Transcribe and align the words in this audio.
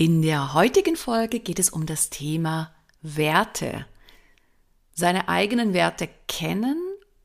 In 0.00 0.22
der 0.22 0.54
heutigen 0.54 0.96
Folge 0.96 1.40
geht 1.40 1.58
es 1.58 1.68
um 1.68 1.84
das 1.84 2.08
Thema 2.08 2.74
Werte. 3.02 3.84
Seine 4.94 5.28
eigenen 5.28 5.74
Werte 5.74 6.08
kennen 6.26 6.78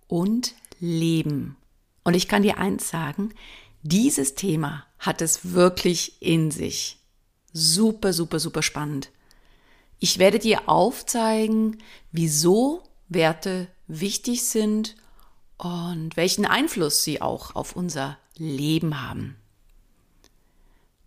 und 0.09 0.55
leben. 0.81 1.55
Und 2.03 2.15
ich 2.15 2.27
kann 2.27 2.43
dir 2.43 2.57
eins 2.57 2.89
sagen, 2.89 3.33
dieses 3.81 4.35
Thema 4.35 4.85
hat 4.99 5.21
es 5.21 5.53
wirklich 5.53 6.21
in 6.21 6.51
sich. 6.51 6.97
Super, 7.53 8.11
super, 8.11 8.39
super 8.39 8.61
spannend. 8.61 9.09
Ich 9.99 10.19
werde 10.19 10.39
dir 10.39 10.67
aufzeigen, 10.67 11.81
wieso 12.11 12.83
Werte 13.07 13.69
wichtig 13.87 14.43
sind 14.43 14.97
und 15.57 16.17
welchen 16.17 16.45
Einfluss 16.45 17.05
sie 17.05 17.21
auch 17.21 17.55
auf 17.55 17.77
unser 17.77 18.17
Leben 18.35 19.01
haben. 19.01 19.37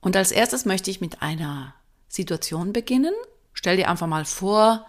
Und 0.01 0.16
als 0.16 0.30
erstes 0.33 0.65
möchte 0.65 0.91
ich 0.91 1.01
mit 1.01 1.23
einer 1.23 1.75
Situation 2.09 2.73
beginnen. 2.73 3.15
Stell 3.52 3.77
dir 3.77 3.88
einfach 3.88 4.07
mal 4.07 4.24
vor, 4.24 4.87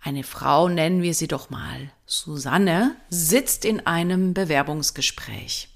eine 0.00 0.24
Frau, 0.24 0.68
nennen 0.68 1.02
wir 1.02 1.14
sie 1.14 1.28
doch 1.28 1.50
mal 1.50 1.90
Susanne, 2.06 2.96
sitzt 3.10 3.64
in 3.64 3.86
einem 3.86 4.34
Bewerbungsgespräch. 4.34 5.68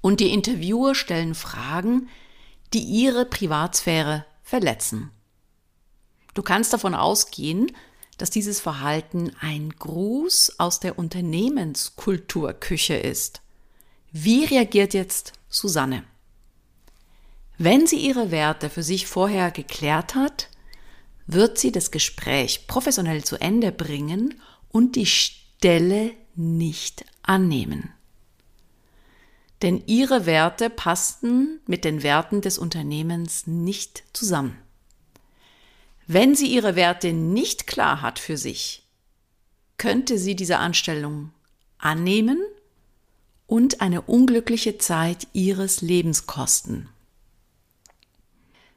Und 0.00 0.20
die 0.20 0.32
Interviewer 0.32 0.94
stellen 0.94 1.34
Fragen, 1.34 2.08
die 2.72 2.82
ihre 2.82 3.24
Privatsphäre 3.24 4.24
verletzen. 4.42 5.10
Du 6.34 6.42
kannst 6.42 6.72
davon 6.72 6.94
ausgehen, 6.94 7.72
dass 8.18 8.30
dieses 8.30 8.60
Verhalten 8.60 9.32
ein 9.40 9.70
Gruß 9.70 10.58
aus 10.58 10.80
der 10.80 10.98
Unternehmenskulturküche 10.98 12.94
ist. 12.94 13.42
Wie 14.10 14.44
reagiert 14.44 14.94
jetzt 14.94 15.32
Susanne? 15.48 16.04
Wenn 17.64 17.86
sie 17.86 17.98
ihre 17.98 18.32
Werte 18.32 18.68
für 18.68 18.82
sich 18.82 19.06
vorher 19.06 19.52
geklärt 19.52 20.16
hat, 20.16 20.48
wird 21.28 21.58
sie 21.58 21.70
das 21.70 21.92
Gespräch 21.92 22.66
professionell 22.66 23.22
zu 23.22 23.36
Ende 23.40 23.70
bringen 23.70 24.34
und 24.72 24.96
die 24.96 25.06
Stelle 25.06 26.10
nicht 26.34 27.04
annehmen. 27.22 27.92
Denn 29.62 29.80
ihre 29.86 30.26
Werte 30.26 30.70
passten 30.70 31.60
mit 31.68 31.84
den 31.84 32.02
Werten 32.02 32.40
des 32.40 32.58
Unternehmens 32.58 33.46
nicht 33.46 34.02
zusammen. 34.12 34.58
Wenn 36.08 36.34
sie 36.34 36.48
ihre 36.48 36.74
Werte 36.74 37.12
nicht 37.12 37.68
klar 37.68 38.02
hat 38.02 38.18
für 38.18 38.36
sich, 38.36 38.82
könnte 39.78 40.18
sie 40.18 40.34
diese 40.34 40.58
Anstellung 40.58 41.30
annehmen 41.78 42.42
und 43.46 43.80
eine 43.80 44.02
unglückliche 44.02 44.78
Zeit 44.78 45.28
ihres 45.32 45.80
Lebens 45.80 46.26
kosten. 46.26 46.88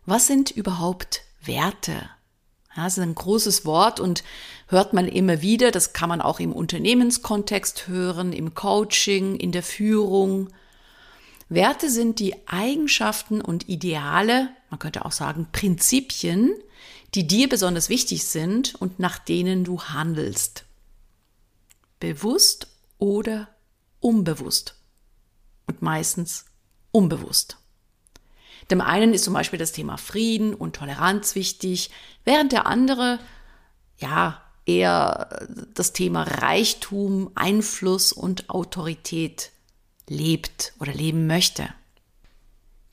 Was 0.05 0.27
sind 0.27 0.51
überhaupt 0.51 1.21
Werte? 1.43 2.09
Das 2.75 2.97
ist 2.97 3.03
ein 3.03 3.15
großes 3.15 3.65
Wort 3.65 3.99
und 3.99 4.23
hört 4.67 4.93
man 4.93 5.07
immer 5.07 5.41
wieder. 5.41 5.71
Das 5.71 5.93
kann 5.93 6.09
man 6.09 6.21
auch 6.21 6.39
im 6.39 6.51
Unternehmenskontext 6.51 7.87
hören, 7.87 8.33
im 8.33 8.53
Coaching, 8.53 9.35
in 9.35 9.51
der 9.51 9.63
Führung. 9.63 10.49
Werte 11.47 11.89
sind 11.89 12.19
die 12.19 12.47
Eigenschaften 12.47 13.41
und 13.41 13.69
Ideale, 13.69 14.49
man 14.69 14.79
könnte 14.79 15.05
auch 15.05 15.11
sagen 15.11 15.47
Prinzipien, 15.51 16.53
die 17.13 17.27
dir 17.27 17.47
besonders 17.47 17.87
wichtig 17.89 18.25
sind 18.25 18.75
und 18.75 18.99
nach 18.99 19.19
denen 19.19 19.63
du 19.63 19.81
handelst. 19.81 20.65
Bewusst 21.99 22.67
oder 22.97 23.47
unbewusst. 24.01 24.75
Und 25.67 25.81
meistens 25.81 26.45
unbewusst. 26.91 27.57
Dem 28.71 28.81
einen 28.81 29.13
ist 29.13 29.23
zum 29.23 29.33
Beispiel 29.33 29.59
das 29.59 29.71
Thema 29.71 29.97
Frieden 29.97 30.53
und 30.53 30.75
Toleranz 30.75 31.35
wichtig, 31.35 31.91
während 32.23 32.51
der 32.51 32.65
andere, 32.65 33.19
ja, 33.97 34.41
eher 34.65 35.47
das 35.73 35.93
Thema 35.93 36.23
Reichtum, 36.23 37.31
Einfluss 37.35 38.11
und 38.11 38.49
Autorität 38.49 39.51
lebt 40.07 40.73
oder 40.79 40.93
leben 40.93 41.27
möchte. 41.27 41.69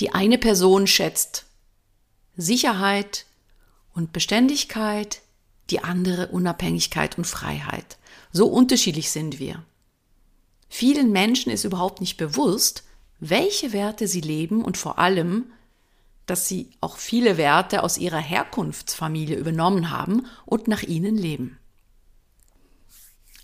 Die 0.00 0.12
eine 0.12 0.38
Person 0.38 0.86
schätzt 0.86 1.46
Sicherheit 2.36 3.26
und 3.94 4.12
Beständigkeit, 4.12 5.20
die 5.70 5.82
andere 5.82 6.28
Unabhängigkeit 6.28 7.16
und 7.16 7.26
Freiheit. 7.26 7.98
So 8.32 8.46
unterschiedlich 8.46 9.10
sind 9.10 9.38
wir. 9.38 9.62
Vielen 10.68 11.12
Menschen 11.12 11.52
ist 11.52 11.64
überhaupt 11.64 12.00
nicht 12.00 12.16
bewusst, 12.16 12.84
welche 13.20 13.72
Werte 13.72 14.08
sie 14.08 14.20
leben 14.20 14.64
und 14.64 14.76
vor 14.76 14.98
allem, 14.98 15.52
dass 16.26 16.48
sie 16.48 16.70
auch 16.80 16.96
viele 16.96 17.36
Werte 17.36 17.82
aus 17.82 17.98
ihrer 17.98 18.18
Herkunftsfamilie 18.18 19.36
übernommen 19.36 19.90
haben 19.90 20.26
und 20.46 20.68
nach 20.68 20.82
ihnen 20.82 21.16
leben. 21.16 21.58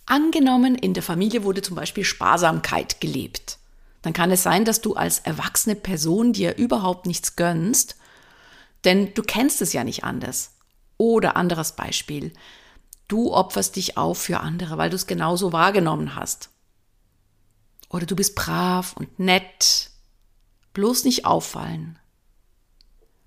Angenommen, 0.06 0.74
in 0.74 0.94
der 0.94 1.02
Familie 1.02 1.44
wurde 1.44 1.60
zum 1.60 1.76
Beispiel 1.76 2.04
Sparsamkeit 2.04 3.00
gelebt. 3.00 3.58
Dann 4.02 4.12
kann 4.12 4.30
es 4.30 4.42
sein, 4.42 4.64
dass 4.64 4.80
du 4.80 4.94
als 4.94 5.18
erwachsene 5.18 5.74
Person 5.74 6.32
dir 6.32 6.56
überhaupt 6.56 7.06
nichts 7.06 7.36
gönnst, 7.36 7.96
denn 8.84 9.12
du 9.14 9.22
kennst 9.22 9.60
es 9.60 9.72
ja 9.72 9.84
nicht 9.84 10.04
anders. 10.04 10.52
Oder 10.96 11.36
anderes 11.36 11.72
Beispiel. 11.72 12.32
Du 13.06 13.32
opferst 13.32 13.76
dich 13.76 13.96
auf 13.96 14.18
für 14.18 14.40
andere, 14.40 14.78
weil 14.78 14.90
du 14.90 14.96
es 14.96 15.06
genauso 15.06 15.52
wahrgenommen 15.52 16.14
hast. 16.14 16.50
Oder 17.90 18.06
du 18.06 18.16
bist 18.16 18.34
brav 18.34 18.94
und 18.96 19.18
nett. 19.18 19.90
Bloß 20.74 21.04
nicht 21.04 21.24
auffallen 21.24 21.98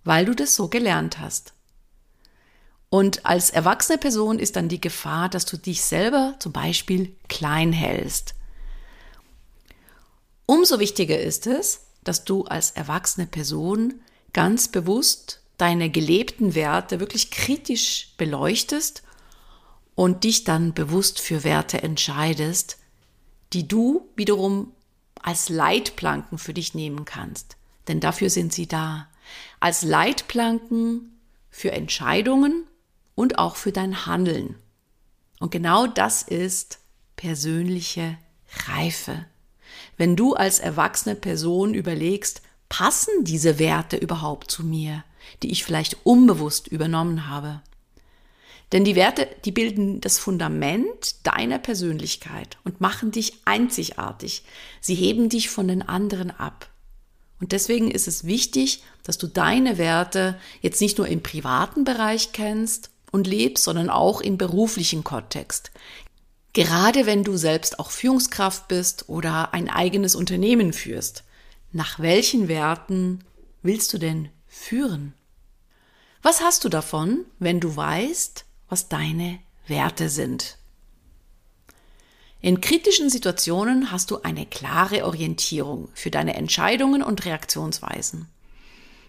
weil 0.03 0.25
du 0.25 0.35
das 0.35 0.56
so 0.56 0.67
gelernt 0.67 1.19
hast. 1.19 1.53
Und 2.89 3.25
als 3.25 3.50
erwachsene 3.50 3.97
Person 3.97 4.38
ist 4.38 4.56
dann 4.57 4.67
die 4.67 4.81
Gefahr, 4.81 5.29
dass 5.29 5.45
du 5.45 5.57
dich 5.57 5.81
selber 5.81 6.35
zum 6.39 6.51
Beispiel 6.51 7.16
klein 7.29 7.72
hältst. 7.72 8.35
Umso 10.45 10.79
wichtiger 10.79 11.19
ist 11.19 11.47
es, 11.47 11.85
dass 12.03 12.25
du 12.25 12.44
als 12.44 12.72
erwachsene 12.72 13.28
Person 13.28 14.01
ganz 14.34 14.67
bewusst 14.67 15.41
deine 15.57 15.89
gelebten 15.89 16.56
Werte 16.56 17.00
wirklich 17.00 17.31
kritisch 17.31 18.13
beleuchtest 18.18 19.03
und 19.95 20.23
dich 20.23 20.44
dann 20.44 20.73
bewusst 20.73 21.22
für 21.22 21.44
Werte 21.44 21.83
entscheidest, 21.83 22.78
die 23.53 23.68
du 23.68 24.09
wiederum 24.16 24.73
als 25.22 25.50
Leitplanken 25.50 26.38
für 26.39 26.53
dich 26.53 26.73
nehmen 26.73 27.06
kannst. 27.06 27.57
Denn 27.88 28.00
dafür 28.00 28.29
sind 28.29 28.51
sie 28.51 28.68
da 28.68 29.07
als 29.61 29.83
Leitplanken 29.83 31.22
für 31.49 31.72
Entscheidungen 31.72 32.67
und 33.16 33.38
auch 33.38 33.55
für 33.55 33.72
dein 33.72 34.05
Handeln. 34.05 34.55
Und 35.39 35.51
genau 35.51 35.88
das 35.88 36.23
ist 36.23 36.79
persönliche 37.16 38.17
Reife. 38.67 39.25
Wenn 39.97 40.16
du 40.16 40.33
als 40.33 40.59
erwachsene 40.59 41.16
Person 41.16 41.73
überlegst, 41.73 42.41
passen 42.67 43.24
diese 43.24 43.59
Werte 43.59 43.97
überhaupt 43.97 44.50
zu 44.50 44.63
mir, 44.63 45.03
die 45.44 45.51
ich 45.51 45.63
vielleicht 45.63 46.06
unbewusst 46.06 46.68
übernommen 46.68 47.30
habe? 47.30 47.62
Denn 48.71 48.86
die 48.86 48.95
Werte, 48.95 49.27
die 49.45 49.51
bilden 49.51 50.01
das 50.01 50.18
Fundament 50.18 51.27
deiner 51.27 51.59
Persönlichkeit 51.59 52.57
und 52.63 52.81
machen 52.81 53.12
dich 53.12 53.33
einzigartig. 53.45 54.44
Sie 54.80 54.95
heben 54.95 55.30
dich 55.30 55.50
von 55.50 55.68
den 55.68 55.81
anderen 55.81 56.31
ab. 56.31 56.70
Und 57.41 57.51
deswegen 57.51 57.89
ist 57.89 58.07
es 58.07 58.23
wichtig, 58.23 58.83
dass 59.03 59.17
du 59.17 59.27
deine 59.27 59.77
Werte 59.77 60.39
jetzt 60.61 60.79
nicht 60.79 60.99
nur 60.99 61.07
im 61.07 61.23
privaten 61.23 61.83
Bereich 61.83 62.31
kennst 62.31 62.91
und 63.11 63.27
lebst, 63.27 63.63
sondern 63.63 63.89
auch 63.89 64.21
im 64.21 64.38
beruflichen 64.38 65.03
Kontext. 65.03 65.71
Gerade 66.53 67.05
wenn 67.05 67.23
du 67.23 67.38
selbst 67.38 67.79
auch 67.79 67.89
Führungskraft 67.91 68.67
bist 68.67 69.09
oder 69.09 69.53
ein 69.53 69.69
eigenes 69.69 70.15
Unternehmen 70.15 70.71
führst. 70.71 71.23
Nach 71.71 71.99
welchen 71.99 72.47
Werten 72.47 73.23
willst 73.63 73.91
du 73.93 73.97
denn 73.97 74.29
führen? 74.47 75.13
Was 76.21 76.41
hast 76.41 76.63
du 76.63 76.69
davon, 76.69 77.25
wenn 77.39 77.59
du 77.59 77.75
weißt, 77.75 78.45
was 78.69 78.88
deine 78.88 79.39
Werte 79.67 80.09
sind? 80.09 80.57
In 82.41 82.59
kritischen 82.59 83.09
Situationen 83.09 83.91
hast 83.91 84.09
du 84.09 84.23
eine 84.23 84.47
klare 84.47 85.05
Orientierung 85.05 85.89
für 85.93 86.09
deine 86.09 86.35
Entscheidungen 86.35 87.03
und 87.03 87.23
Reaktionsweisen. 87.25 88.27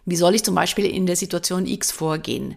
Wie 0.05 0.17
soll 0.17 0.35
ich 0.35 0.45
zum 0.45 0.55
Beispiel 0.55 0.85
in 0.85 1.07
der 1.07 1.17
Situation 1.17 1.67
X 1.67 1.93
vorgehen? 1.93 2.57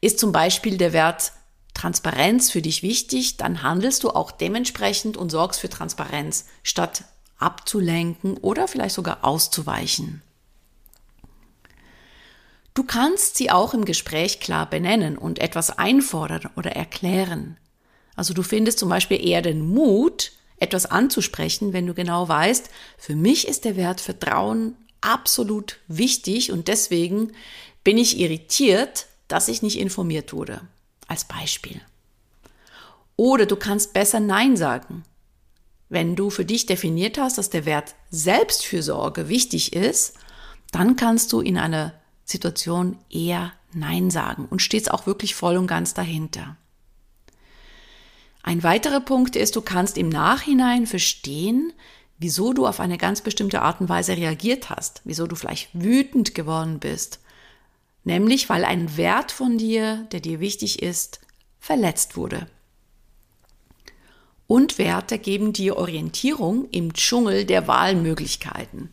Ist 0.00 0.20
zum 0.20 0.30
Beispiel 0.30 0.78
der 0.78 0.92
Wert 0.92 1.32
Transparenz 1.74 2.50
für 2.50 2.62
dich 2.62 2.82
wichtig, 2.82 3.38
dann 3.38 3.62
handelst 3.62 4.04
du 4.04 4.10
auch 4.10 4.30
dementsprechend 4.30 5.16
und 5.16 5.30
sorgst 5.30 5.60
für 5.60 5.70
Transparenz, 5.70 6.46
statt 6.62 7.04
abzulenken 7.38 8.36
oder 8.36 8.68
vielleicht 8.68 8.94
sogar 8.94 9.24
auszuweichen. 9.24 10.22
Du 12.74 12.84
kannst 12.84 13.36
sie 13.36 13.50
auch 13.50 13.74
im 13.74 13.84
Gespräch 13.84 14.38
klar 14.38 14.68
benennen 14.68 15.18
und 15.18 15.40
etwas 15.40 15.76
einfordern 15.76 16.50
oder 16.56 16.72
erklären. 16.72 17.56
Also 18.16 18.34
du 18.34 18.42
findest 18.42 18.78
zum 18.78 18.88
Beispiel 18.88 19.24
eher 19.24 19.42
den 19.42 19.66
Mut, 19.66 20.32
etwas 20.58 20.86
anzusprechen, 20.86 21.72
wenn 21.72 21.86
du 21.86 21.94
genau 21.94 22.28
weißt, 22.28 22.70
für 22.98 23.16
mich 23.16 23.48
ist 23.48 23.64
der 23.64 23.76
Wert 23.76 24.00
Vertrauen 24.00 24.76
absolut 25.00 25.78
wichtig 25.88 26.52
und 26.52 26.68
deswegen 26.68 27.32
bin 27.82 27.98
ich 27.98 28.18
irritiert, 28.18 29.06
dass 29.28 29.48
ich 29.48 29.62
nicht 29.62 29.78
informiert 29.78 30.32
wurde. 30.32 30.60
Als 31.08 31.24
Beispiel. 31.24 31.80
Oder 33.16 33.46
du 33.46 33.56
kannst 33.56 33.92
besser 33.92 34.20
Nein 34.20 34.56
sagen. 34.56 35.04
Wenn 35.88 36.16
du 36.16 36.30
für 36.30 36.44
dich 36.44 36.64
definiert 36.66 37.18
hast, 37.18 37.36
dass 37.38 37.50
der 37.50 37.66
Wert 37.66 37.94
Selbstfürsorge 38.10 39.28
wichtig 39.28 39.74
ist, 39.74 40.14
dann 40.70 40.96
kannst 40.96 41.32
du 41.32 41.40
in 41.40 41.58
einer 41.58 41.92
Situation 42.24 42.96
eher 43.10 43.52
Nein 43.74 44.10
sagen 44.10 44.46
und 44.48 44.62
stehst 44.62 44.90
auch 44.90 45.06
wirklich 45.06 45.34
voll 45.34 45.56
und 45.56 45.66
ganz 45.66 45.92
dahinter. 45.92 46.56
Ein 48.42 48.62
weiterer 48.62 49.00
Punkt 49.00 49.36
ist, 49.36 49.56
du 49.56 49.60
kannst 49.60 49.96
im 49.96 50.08
Nachhinein 50.08 50.86
verstehen, 50.86 51.72
wieso 52.18 52.52
du 52.52 52.66
auf 52.66 52.80
eine 52.80 52.98
ganz 52.98 53.20
bestimmte 53.20 53.62
Art 53.62 53.80
und 53.80 53.88
Weise 53.88 54.16
reagiert 54.16 54.70
hast, 54.70 55.00
wieso 55.04 55.26
du 55.26 55.36
vielleicht 55.36 55.68
wütend 55.72 56.34
geworden 56.34 56.78
bist. 56.78 57.20
Nämlich 58.04 58.48
weil 58.48 58.64
ein 58.64 58.96
Wert 58.96 59.30
von 59.30 59.58
dir, 59.58 60.08
der 60.12 60.20
dir 60.20 60.40
wichtig 60.40 60.82
ist, 60.82 61.20
verletzt 61.60 62.16
wurde. 62.16 62.48
Und 64.48 64.76
Werte 64.78 65.18
geben 65.18 65.52
dir 65.52 65.76
Orientierung 65.76 66.68
im 66.70 66.92
Dschungel 66.92 67.44
der 67.44 67.68
Wahlmöglichkeiten. 67.68 68.90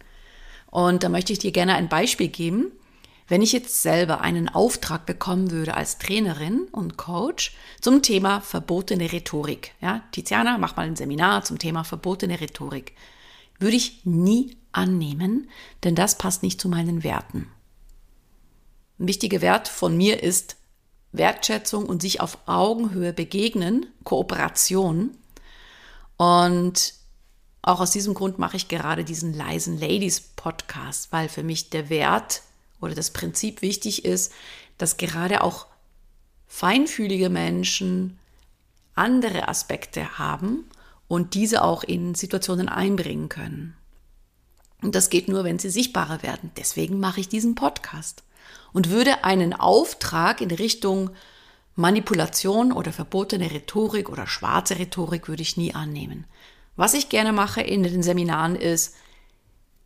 Und 0.68 1.04
da 1.04 1.10
möchte 1.10 1.34
ich 1.34 1.40
dir 1.40 1.52
gerne 1.52 1.74
ein 1.74 1.90
Beispiel 1.90 2.28
geben. 2.28 2.72
Wenn 3.30 3.44
ich 3.44 3.52
jetzt 3.52 3.84
selber 3.84 4.22
einen 4.22 4.50
Auftrag 4.50 5.06
bekommen 5.06 5.52
würde 5.52 5.76
als 5.76 6.00
Trainerin 6.00 6.68
und 6.72 6.98
Coach 6.98 7.56
zum 7.80 8.02
Thema 8.02 8.42
verbotene 8.42 9.12
Rhetorik, 9.12 9.76
ja, 9.82 10.02
Tiziana, 10.12 10.58
mach 10.58 10.76
mal 10.76 10.88
ein 10.88 10.96
Seminar 10.96 11.44
zum 11.44 11.60
Thema 11.60 11.84
verbotene 11.84 12.42
Rhetorik, 12.42 12.94
würde 13.60 13.76
ich 13.76 14.04
nie 14.04 14.58
annehmen, 14.72 15.48
denn 15.84 15.94
das 15.94 16.18
passt 16.18 16.42
nicht 16.42 16.60
zu 16.60 16.70
meinen 16.70 17.04
Werten. 17.04 17.52
Ein 18.98 19.08
wichtiger 19.08 19.42
Wert 19.42 19.68
von 19.68 19.96
mir 19.96 20.24
ist 20.24 20.56
Wertschätzung 21.12 21.86
und 21.86 22.02
sich 22.02 22.22
auf 22.22 22.40
Augenhöhe 22.48 23.14
begegnen, 23.14 23.86
Kooperation. 24.04 25.12
Und 26.18 26.96
auch 27.62 27.80
aus 27.80 27.92
diesem 27.92 28.16
Grund 28.16 28.40
mache 28.40 28.58
ich 28.58 28.70
gerade 28.70 29.04
diesen 29.04 29.36
leisen 29.36 29.80
Ladies 29.80 30.20
Podcast, 30.20 31.12
weil 31.12 31.30
für 31.30 31.44
mich 31.44 31.70
der 31.70 31.90
Wert 31.90 32.42
oder 32.82 32.96
das 32.96 33.12
Prinzip 33.12 33.62
wichtig 33.62 34.06
ist, 34.06 34.32
dass 34.78 34.98
gerade 34.98 35.44
auch 35.44 35.68
feinfühlige 36.48 37.30
Menschen 37.30 38.18
andere 38.96 39.48
Aspekte 39.48 40.18
haben 40.18 40.66
und 41.08 41.34
diese 41.34 41.64
auch 41.64 41.84
in 41.84 42.16
Situationen 42.16 42.70
einbringen 42.70 43.30
können. 43.30 43.76
Und 44.82 44.96
das 44.96 45.10
geht 45.10 45.28
nur, 45.28 45.44
wenn 45.44 45.60
sie 45.60 45.70
sichtbarer 45.70 46.24
werden. 46.24 46.52
Deswegen 46.58 47.00
mache 47.00 47.20
ich 47.20 47.30
diesen 47.30 47.56
Podcast 47.56 48.24
und 48.72 48.90
würde 48.90 49.24
einen 49.24 49.54
Auftrag 49.54 50.42
in 50.42 50.52
Richtung 50.52 51.12
Manipulation 51.76 52.72
oder 52.72 52.92
verbotene 52.92 53.52
Rhetorik 53.52 54.10
oder 54.10 54.28
schwarze 54.28 54.78
Rhetorik 54.78 55.28
würde 55.28 55.42
ich 55.42 55.58
nie 55.58 55.74
annehmen. 55.74 56.26
Was 56.76 56.94
ich 56.94 57.10
gerne 57.10 57.34
mache 57.34 57.62
in 57.62 57.84
den 57.84 58.04
Seminaren 58.04 58.56
ist, 58.56 58.96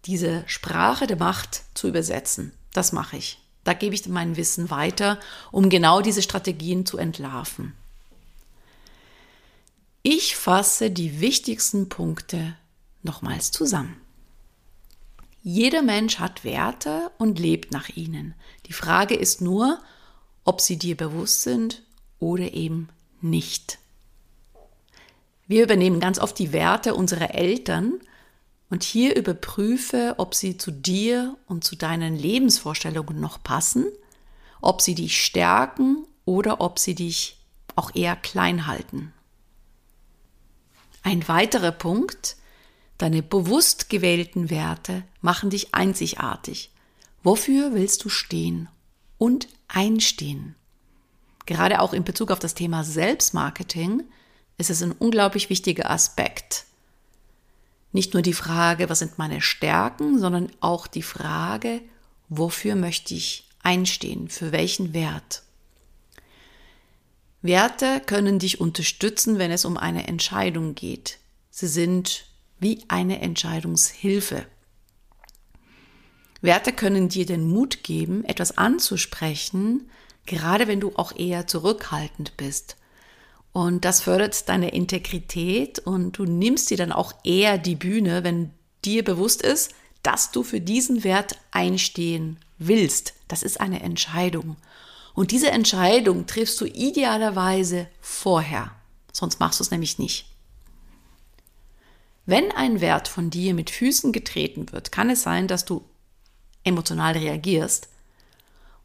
diese 0.05 0.43
Sprache 0.47 1.07
der 1.07 1.17
Macht 1.17 1.63
zu 1.73 1.87
übersetzen. 1.87 2.51
Das 2.73 2.91
mache 2.91 3.17
ich. 3.17 3.39
Da 3.63 3.73
gebe 3.73 3.95
ich 3.95 4.07
mein 4.07 4.35
Wissen 4.35 4.69
weiter, 4.69 5.19
um 5.51 5.69
genau 5.69 6.01
diese 6.01 6.21
Strategien 6.21 6.85
zu 6.85 6.97
entlarven. 6.97 7.73
Ich 10.01 10.35
fasse 10.35 10.91
die 10.91 11.21
wichtigsten 11.21 11.87
Punkte 11.87 12.57
nochmals 13.03 13.51
zusammen. 13.51 13.95
Jeder 15.43 15.81
Mensch 15.81 16.19
hat 16.19 16.43
Werte 16.43 17.11
und 17.17 17.39
lebt 17.39 17.71
nach 17.71 17.89
ihnen. 17.89 18.33
Die 18.65 18.73
Frage 18.73 19.15
ist 19.15 19.41
nur, 19.41 19.79
ob 20.43 20.59
sie 20.59 20.77
dir 20.77 20.97
bewusst 20.97 21.41
sind 21.41 21.83
oder 22.19 22.53
eben 22.53 22.89
nicht. 23.21 23.79
Wir 25.47 25.63
übernehmen 25.63 25.99
ganz 25.99 26.19
oft 26.19 26.39
die 26.39 26.53
Werte 26.53 26.95
unserer 26.95 27.35
Eltern 27.35 27.99
und 28.73 28.81
hier 28.81 29.15
überprüfe, 29.15 30.15
ob 30.17 30.33
sie 30.33 30.57
zu 30.57 30.71
dir 30.71 31.37
und 31.45 31.63
zu 31.63 31.75
deinen 31.75 32.17
Lebensvorstellungen 32.17 33.19
noch 33.19 33.43
passen, 33.43 33.85
ob 34.61 34.81
sie 34.81 34.95
dich 34.95 35.23
stärken 35.23 36.07
oder 36.25 36.59
ob 36.59 36.79
sie 36.79 36.95
dich 36.95 37.37
auch 37.75 37.93
eher 37.93 38.15
klein 38.15 38.65
halten. 38.65 39.13
Ein 41.03 41.27
weiterer 41.27 41.71
Punkt, 41.71 42.35
deine 42.97 43.21
bewusst 43.21 43.91
gewählten 43.91 44.49
Werte 44.49 45.03
machen 45.21 45.51
dich 45.51 45.75
einzigartig. 45.75 46.71
Wofür 47.21 47.75
willst 47.75 48.03
du 48.03 48.09
stehen 48.09 48.69
und 49.19 49.49
einstehen? 49.67 50.55
Gerade 51.45 51.79
auch 51.79 51.93
in 51.93 52.05
Bezug 52.05 52.31
auf 52.31 52.39
das 52.39 52.55
Thema 52.55 52.83
Selbstmarketing 52.83 54.01
ist 54.57 54.71
es 54.71 54.81
ein 54.81 54.93
unglaublich 54.93 55.51
wichtiger 55.51 55.91
Aspekt 55.91 56.65
nicht 57.93 58.13
nur 58.13 58.23
die 58.23 58.33
Frage, 58.33 58.89
was 58.89 58.99
sind 58.99 59.17
meine 59.17 59.39
Stärken, 59.39 60.19
sondern 60.19 60.51
auch 60.59 60.87
die 60.87 61.03
Frage, 61.03 61.81
wofür 62.27 62.75
möchte 62.75 63.13
ich 63.13 63.47
einstehen, 63.61 64.27
für 64.27 64.51
welchen 64.51 64.93
Wert. 64.93 65.43
Werte 67.43 68.01
können 68.05 68.39
dich 68.39 68.59
unterstützen, 68.59 69.37
wenn 69.37 69.51
es 69.51 69.63
um 69.63 69.77
eine 69.77 70.07
Entscheidung 70.07 70.75
geht. 70.75 71.19
Sie 71.51 71.67
sind 71.67 72.25
wie 72.59 72.83
eine 72.87 73.21
Entscheidungshilfe. 73.21 74.45
Werte 76.41 76.73
können 76.73 77.09
dir 77.09 77.25
den 77.25 77.47
Mut 77.47 77.83
geben, 77.83 78.25
etwas 78.25 78.57
anzusprechen, 78.57 79.89
gerade 80.25 80.67
wenn 80.67 80.79
du 80.79 80.93
auch 80.95 81.15
eher 81.15 81.45
zurückhaltend 81.47 82.35
bist 82.37 82.75
und 83.53 83.85
das 83.85 84.01
fördert 84.01 84.49
deine 84.49 84.69
Integrität 84.69 85.77
und 85.77 86.17
du 86.17 86.25
nimmst 86.25 86.71
dir 86.71 86.77
dann 86.77 86.91
auch 86.91 87.13
eher 87.23 87.59
die 87.59 87.75
Bühne, 87.75 88.23
wenn 88.23 88.51
dir 88.83 89.03
bewusst 89.03 89.43
ist, 89.43 89.73
dass 90.01 90.31
du 90.31 90.43
für 90.43 90.59
diesen 90.59 91.03
Wert 91.03 91.37
einstehen 91.51 92.39
willst. 92.57 93.13
Das 93.27 93.43
ist 93.43 93.61
eine 93.61 93.81
Entscheidung. 93.81 94.57
Und 95.13 95.29
diese 95.29 95.51
Entscheidung 95.51 96.25
triffst 96.25 96.59
du 96.59 96.65
idealerweise 96.65 97.87
vorher. 98.01 98.71
Sonst 99.11 99.39
machst 99.39 99.59
du 99.59 99.63
es 99.63 99.71
nämlich 99.71 99.99
nicht. 99.99 100.25
Wenn 102.25 102.51
ein 102.51 102.81
Wert 102.81 103.07
von 103.07 103.29
dir 103.29 103.53
mit 103.53 103.69
Füßen 103.69 104.11
getreten 104.11 104.71
wird, 104.71 104.91
kann 104.91 105.11
es 105.11 105.21
sein, 105.21 105.47
dass 105.47 105.63
du 105.63 105.83
emotional 106.63 107.13
reagierst. 107.13 107.87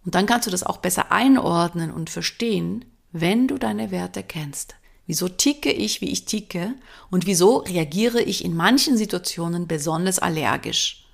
Und 0.04 0.14
dann 0.14 0.26
kannst 0.26 0.46
du 0.46 0.50
das 0.50 0.62
auch 0.62 0.78
besser 0.78 1.10
einordnen 1.10 1.90
und 1.90 2.10
verstehen, 2.10 2.84
wenn 3.20 3.48
du 3.48 3.58
deine 3.58 3.90
Werte 3.90 4.22
kennst. 4.22 4.76
Wieso 5.06 5.28
ticke 5.28 5.72
ich, 5.72 6.00
wie 6.00 6.10
ich 6.10 6.26
ticke 6.26 6.75
und 7.10 7.26
wieso 7.26 7.58
reagiere 7.58 8.20
ich 8.20 8.44
in 8.44 8.54
manchen 8.54 8.96
Situationen 8.96 9.66
besonders 9.66 10.18
allergisch. 10.18 11.06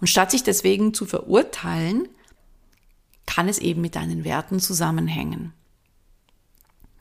Und 0.00 0.06
statt 0.06 0.30
sich 0.30 0.44
deswegen 0.44 0.94
zu 0.94 1.04
verurteilen, 1.04 2.08
kann 3.26 3.48
es 3.48 3.58
eben 3.58 3.80
mit 3.80 3.96
deinen 3.96 4.22
Werten 4.24 4.60
zusammenhängen. 4.60 5.52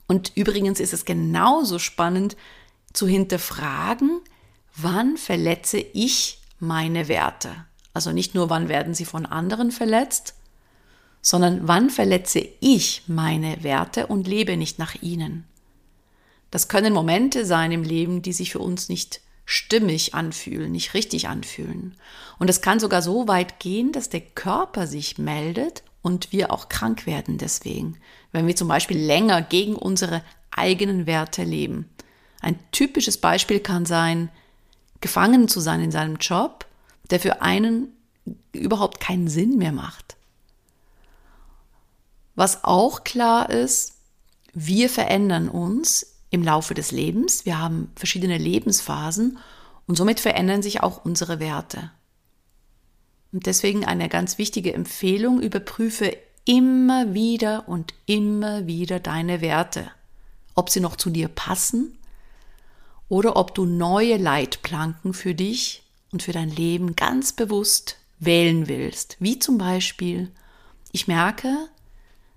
Und 0.07 0.31
übrigens 0.35 0.79
ist 0.79 0.93
es 0.93 1.05
genauso 1.05 1.79
spannend 1.79 2.35
zu 2.93 3.07
hinterfragen, 3.07 4.21
wann 4.75 5.17
verletze 5.17 5.77
ich 5.77 6.39
meine 6.59 7.07
Werte? 7.07 7.65
Also 7.93 8.12
nicht 8.12 8.33
nur, 8.33 8.50
wann 8.50 8.69
werden 8.69 8.93
sie 8.93 9.05
von 9.05 9.25
anderen 9.25 9.71
verletzt, 9.71 10.35
sondern 11.23 11.61
wann 11.67 11.89
verletze 11.89 12.47
ich 12.59 13.03
meine 13.07 13.63
Werte 13.63 14.05
und 14.07 14.27
lebe 14.27 14.57
nicht 14.57 14.77
nach 14.77 15.01
ihnen. 15.01 15.45
Das 16.51 16.67
können 16.67 16.93
Momente 16.93 17.45
sein 17.45 17.71
im 17.71 17.81
Leben, 17.81 18.21
die 18.21 18.33
sich 18.33 18.51
für 18.51 18.59
uns 18.59 18.89
nicht 18.89 19.21
stimmig 19.45 20.13
anfühlen, 20.13 20.71
nicht 20.71 20.93
richtig 20.93 21.27
anfühlen. 21.27 21.95
Und 22.37 22.49
es 22.49 22.61
kann 22.61 22.79
sogar 22.79 23.01
so 23.01 23.27
weit 23.27 23.59
gehen, 23.59 23.91
dass 23.91 24.09
der 24.09 24.21
Körper 24.21 24.85
sich 24.85 25.17
meldet 25.17 25.83
und 26.01 26.31
wir 26.31 26.51
auch 26.51 26.69
krank 26.69 27.07
werden 27.07 27.37
deswegen, 27.37 27.97
wenn 28.33 28.45
wir 28.45 28.55
zum 28.55 28.67
Beispiel 28.67 28.97
länger 28.99 29.41
gegen 29.41 29.75
unsere 29.75 30.23
eigenen 30.51 31.07
Werte 31.07 31.43
leben. 31.43 31.89
Ein 32.41 32.59
typisches 32.71 33.17
Beispiel 33.17 33.61
kann 33.61 33.85
sein, 33.85 34.29
gefangen 34.99 35.47
zu 35.47 35.61
sein 35.61 35.81
in 35.81 35.91
seinem 35.91 36.17
Job, 36.17 36.65
der 37.09 37.21
für 37.21 37.41
einen 37.41 37.93
überhaupt 38.51 38.99
keinen 38.99 39.29
Sinn 39.29 39.57
mehr 39.57 39.71
macht. 39.71 40.17
Was 42.35 42.63
auch 42.63 43.03
klar 43.03 43.49
ist, 43.49 43.93
wir 44.53 44.89
verändern 44.89 45.49
uns 45.49 46.15
im 46.29 46.43
Laufe 46.43 46.73
des 46.73 46.91
Lebens. 46.91 47.45
Wir 47.45 47.59
haben 47.59 47.91
verschiedene 47.95 48.37
Lebensphasen 48.37 49.37
und 49.87 49.95
somit 49.95 50.19
verändern 50.19 50.63
sich 50.63 50.81
auch 50.81 51.05
unsere 51.05 51.39
Werte. 51.39 51.91
Und 53.31 53.45
deswegen 53.45 53.85
eine 53.85 54.09
ganz 54.09 54.37
wichtige 54.37 54.73
Empfehlung, 54.73 55.41
überprüfe 55.41 56.15
immer 56.45 57.13
wieder 57.13 57.67
und 57.67 57.93
immer 58.05 58.67
wieder 58.67 58.99
deine 58.99 59.41
Werte, 59.41 59.89
ob 60.55 60.69
sie 60.69 60.79
noch 60.79 60.95
zu 60.95 61.09
dir 61.09 61.27
passen 61.27 61.97
oder 63.09 63.35
ob 63.35 63.55
du 63.55 63.65
neue 63.65 64.17
Leitplanken 64.17 65.13
für 65.13 65.33
dich 65.35 65.83
und 66.11 66.23
für 66.23 66.31
dein 66.31 66.49
Leben 66.49 66.95
ganz 66.95 67.33
bewusst 67.33 67.97
wählen 68.19 68.67
willst. 68.67 69.17
Wie 69.19 69.39
zum 69.39 69.57
Beispiel, 69.57 70.31
ich 70.91 71.07
merke, 71.07 71.69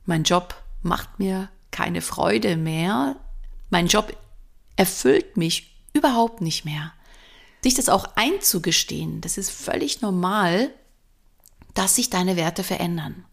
mein 0.06 0.22
Job 0.22 0.54
macht 0.82 1.18
mir 1.18 1.48
keine 1.70 2.00
Freude 2.00 2.56
mehr, 2.56 3.16
mein 3.70 3.86
Job 3.88 4.16
erfüllt 4.76 5.36
mich 5.36 5.76
überhaupt 5.92 6.40
nicht 6.40 6.64
mehr. 6.64 6.92
Sich 7.62 7.74
das 7.74 7.88
auch 7.88 8.16
einzugestehen, 8.16 9.20
das 9.20 9.38
ist 9.38 9.50
völlig 9.50 10.00
normal, 10.00 10.70
dass 11.74 11.96
sich 11.96 12.10
deine 12.10 12.36
Werte 12.36 12.62
verändern. 12.62 13.24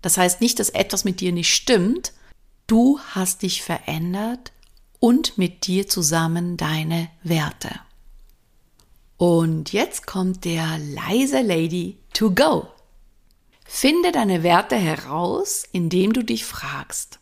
Das 0.00 0.16
heißt 0.18 0.40
nicht, 0.40 0.58
dass 0.58 0.70
etwas 0.70 1.04
mit 1.04 1.20
dir 1.20 1.32
nicht 1.32 1.54
stimmt. 1.54 2.12
Du 2.66 2.98
hast 3.10 3.42
dich 3.42 3.62
verändert 3.62 4.52
und 4.98 5.38
mit 5.38 5.66
dir 5.66 5.88
zusammen 5.88 6.56
deine 6.56 7.08
Werte. 7.22 7.70
Und 9.16 9.72
jetzt 9.72 10.06
kommt 10.06 10.44
der 10.44 10.78
leise 10.78 11.42
Lady 11.42 11.98
to 12.12 12.32
go. 12.32 12.71
Finde 13.64 14.12
deine 14.12 14.42
Werte 14.42 14.76
heraus, 14.76 15.64
indem 15.72 16.12
du 16.12 16.22
dich 16.22 16.44
fragst, 16.44 17.20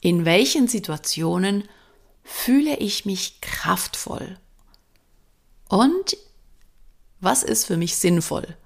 in 0.00 0.24
welchen 0.24 0.68
Situationen 0.68 1.68
fühle 2.22 2.76
ich 2.76 3.04
mich 3.04 3.40
kraftvoll? 3.40 4.38
Und 5.68 6.16
was 7.20 7.42
ist 7.42 7.64
für 7.64 7.76
mich 7.76 7.96
sinnvoll? 7.96 8.56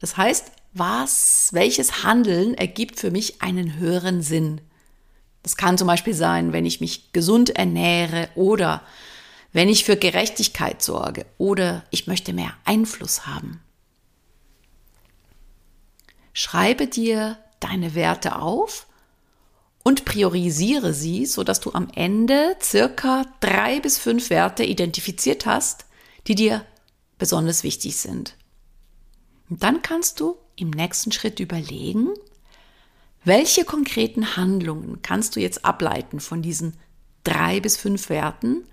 Das 0.00 0.16
heißt, 0.16 0.52
was, 0.72 1.50
welches 1.52 2.04
Handeln 2.04 2.54
ergibt 2.54 2.98
für 2.98 3.10
mich 3.10 3.42
einen 3.42 3.78
höheren 3.78 4.22
Sinn? 4.22 4.60
Das 5.42 5.56
kann 5.56 5.78
zum 5.78 5.86
Beispiel 5.86 6.14
sein, 6.14 6.52
wenn 6.52 6.66
ich 6.66 6.80
mich 6.80 7.12
gesund 7.12 7.50
ernähre 7.50 8.28
oder 8.34 8.82
wenn 9.52 9.68
ich 9.68 9.84
für 9.84 9.96
Gerechtigkeit 9.96 10.82
sorge 10.82 11.26
oder 11.38 11.84
ich 11.90 12.06
möchte 12.06 12.32
mehr 12.32 12.52
Einfluss 12.64 13.26
haben. 13.26 13.62
Schreibe 16.32 16.86
dir 16.86 17.38
deine 17.60 17.94
Werte 17.94 18.36
auf 18.36 18.86
und 19.82 20.04
priorisiere 20.04 20.92
sie, 20.94 21.26
sodass 21.26 21.60
du 21.60 21.72
am 21.72 21.88
Ende 21.94 22.56
circa 22.62 23.24
drei 23.40 23.80
bis 23.80 23.98
fünf 23.98 24.30
Werte 24.30 24.64
identifiziert 24.64 25.46
hast, 25.46 25.86
die 26.26 26.34
dir 26.34 26.64
besonders 27.18 27.62
wichtig 27.62 27.96
sind. 27.96 28.36
Und 29.48 29.62
dann 29.62 29.82
kannst 29.82 30.20
du 30.20 30.36
im 30.56 30.70
nächsten 30.70 31.12
Schritt 31.12 31.40
überlegen, 31.40 32.08
welche 33.24 33.64
konkreten 33.64 34.36
Handlungen 34.36 35.02
kannst 35.02 35.36
du 35.36 35.40
jetzt 35.40 35.64
ableiten 35.64 36.20
von 36.20 36.40
diesen 36.40 36.74
drei 37.24 37.60
bis 37.60 37.76
fünf 37.76 38.08
Werten, 38.08 38.64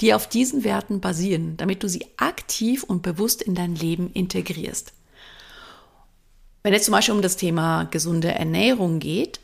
die 0.00 0.14
auf 0.14 0.28
diesen 0.28 0.64
Werten 0.64 1.00
basieren, 1.00 1.56
damit 1.56 1.82
du 1.82 1.88
sie 1.88 2.06
aktiv 2.16 2.82
und 2.82 3.02
bewusst 3.02 3.42
in 3.42 3.54
dein 3.54 3.76
Leben 3.76 4.10
integrierst. 4.12 4.92
Wenn 6.64 6.74
es 6.74 6.84
zum 6.84 6.92
Beispiel 6.92 7.14
um 7.14 7.22
das 7.22 7.36
Thema 7.36 7.84
gesunde 7.84 8.34
Ernährung 8.34 8.98
geht, 8.98 9.38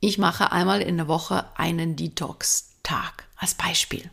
ich 0.00 0.18
mache 0.18 0.52
einmal 0.52 0.82
in 0.82 0.98
der 0.98 1.08
Woche 1.08 1.46
einen 1.56 1.96
Detox-Tag 1.96 3.24
als 3.36 3.54
Beispiel. 3.54 4.10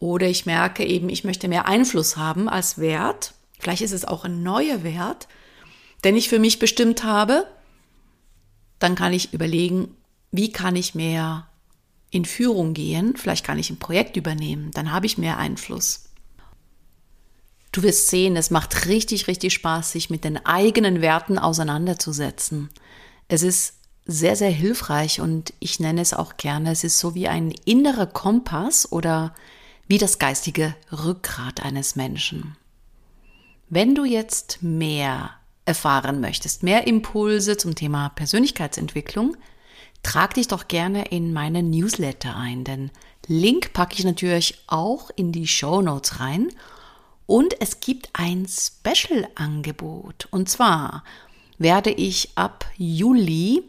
Oder 0.00 0.26
ich 0.26 0.46
merke 0.46 0.84
eben, 0.84 1.08
ich 1.08 1.22
möchte 1.22 1.46
mehr 1.46 1.68
Einfluss 1.68 2.16
haben 2.16 2.48
als 2.48 2.78
Wert 2.78 3.34
Vielleicht 3.58 3.82
ist 3.82 3.92
es 3.92 4.04
auch 4.04 4.24
ein 4.24 4.42
neuer 4.42 4.82
Wert, 4.82 5.28
den 6.04 6.16
ich 6.16 6.28
für 6.28 6.38
mich 6.38 6.58
bestimmt 6.58 7.04
habe. 7.04 7.46
Dann 8.78 8.94
kann 8.94 9.12
ich 9.12 9.32
überlegen, 9.32 9.96
wie 10.30 10.52
kann 10.52 10.76
ich 10.76 10.94
mehr 10.94 11.48
in 12.10 12.24
Führung 12.24 12.74
gehen? 12.74 13.16
Vielleicht 13.16 13.44
kann 13.44 13.58
ich 13.58 13.70
ein 13.70 13.78
Projekt 13.78 14.16
übernehmen. 14.16 14.70
Dann 14.72 14.92
habe 14.92 15.06
ich 15.06 15.18
mehr 15.18 15.38
Einfluss. 15.38 16.04
Du 17.78 17.84
wirst 17.84 18.08
sehen, 18.08 18.34
es 18.34 18.50
macht 18.50 18.86
richtig, 18.86 19.28
richtig 19.28 19.52
Spaß, 19.52 19.92
sich 19.92 20.10
mit 20.10 20.24
den 20.24 20.44
eigenen 20.44 21.00
Werten 21.00 21.38
auseinanderzusetzen. 21.38 22.70
Es 23.28 23.44
ist 23.44 23.74
sehr, 24.04 24.34
sehr 24.34 24.50
hilfreich 24.50 25.20
und 25.20 25.54
ich 25.60 25.78
nenne 25.78 26.00
es 26.00 26.12
auch 26.12 26.38
gerne, 26.38 26.72
es 26.72 26.82
ist 26.82 26.98
so 26.98 27.14
wie 27.14 27.28
ein 27.28 27.54
innerer 27.66 28.06
Kompass 28.06 28.90
oder 28.90 29.32
wie 29.86 29.98
das 29.98 30.18
geistige 30.18 30.74
Rückgrat 30.90 31.62
eines 31.62 31.94
Menschen. 31.94 32.56
Wenn 33.68 33.94
du 33.94 34.04
jetzt 34.04 34.60
mehr 34.60 35.30
erfahren 35.64 36.20
möchtest, 36.20 36.64
mehr 36.64 36.84
Impulse 36.88 37.58
zum 37.58 37.76
Thema 37.76 38.08
Persönlichkeitsentwicklung, 38.08 39.36
trag 40.02 40.34
dich 40.34 40.48
doch 40.48 40.66
gerne 40.66 41.04
in 41.10 41.32
meine 41.32 41.62
Newsletter 41.62 42.34
ein, 42.34 42.64
denn 42.64 42.90
Link 43.28 43.72
packe 43.72 43.94
ich 43.96 44.04
natürlich 44.04 44.64
auch 44.66 45.10
in 45.14 45.30
die 45.30 45.46
Show 45.46 45.80
Notes 45.80 46.18
rein. 46.18 46.48
Und 47.28 47.60
es 47.60 47.80
gibt 47.80 48.08
ein 48.14 48.46
Special-Angebot. 48.48 50.28
Und 50.30 50.48
zwar 50.48 51.04
werde 51.58 51.90
ich 51.90 52.30
ab 52.36 52.64
Juli 52.78 53.64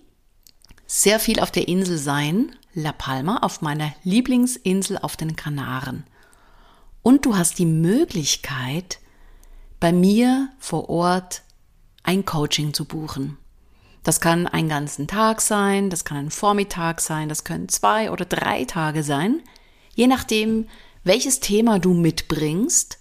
sehr 0.88 1.20
viel 1.20 1.42
auf 1.42 1.52
der 1.52 1.68
Insel 1.68 1.98
sein, 1.98 2.56
La 2.74 2.94
Palma, 2.94 3.40
auf 3.40 3.62
meiner 3.62 3.92
Lieblingsinsel 4.06 4.98
auf 4.98 5.18
den 5.18 5.36
Kanaren. 5.36 6.06
Und 7.02 7.26
du 7.26 7.36
hast 7.36 7.60
die 7.60 7.66
Möglichkeit, 7.66 9.00
bei 9.82 9.92
mir 9.92 10.48
vor 10.58 10.88
Ort 10.88 11.42
ein 12.04 12.24
Coaching 12.24 12.74
zu 12.74 12.86
buchen. 12.86 13.38
Das 14.04 14.22
kann 14.22 14.48
einen 14.48 14.70
ganzen 14.70 15.06
Tag 15.06 15.42
sein, 15.42 15.90
das 15.90 16.06
kann 16.06 16.16
ein 16.16 16.32
Vormittag 16.32 17.02
sein, 17.02 17.28
das 17.28 17.44
können 17.44 17.68
zwei 17.68 18.10
oder 18.10 18.24
drei 18.24 18.64
Tage 18.64 19.04
sein, 19.04 19.42
je 19.96 20.08
nachdem, 20.08 20.70
welches 21.04 21.42
Thema 21.42 21.80
du 21.80 21.94
mitbringst. 21.94 22.99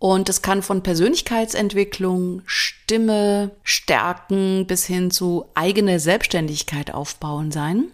Und 0.00 0.30
es 0.30 0.40
kann 0.40 0.62
von 0.62 0.82
Persönlichkeitsentwicklung, 0.82 2.40
Stimme, 2.46 3.50
Stärken 3.62 4.66
bis 4.66 4.86
hin 4.86 5.10
zu 5.10 5.44
eigene 5.54 6.00
Selbstständigkeit 6.00 6.94
aufbauen 6.94 7.52
sein. 7.52 7.84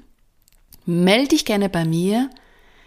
Melde 0.84 1.30
dich 1.30 1.44
gerne 1.44 1.68
bei 1.68 1.84
mir. 1.84 2.30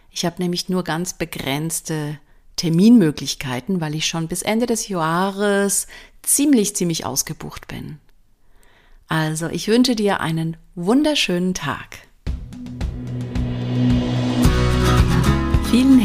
Ich 0.10 0.24
habe 0.24 0.42
nämlich 0.42 0.70
nur 0.70 0.86
ganz 0.86 1.18
begrenzte 1.18 2.18
Terminmöglichkeiten, 2.56 3.82
weil 3.82 3.94
ich 3.94 4.08
schon 4.08 4.30
bis 4.30 4.42
Ende 4.42 4.68
des 4.68 4.88
Jahres 4.88 5.88
ziemlich, 6.22 6.78
ziemlich 6.78 7.06
ausgebucht 7.06 7.68
bin. 7.68 8.00
Also, 9.10 9.48
ich 9.50 9.68
wünsche 9.68 9.98
dir 9.98 10.22
einen 10.22 10.56
wunderschönen 10.76 11.54
Tag. 11.54 12.09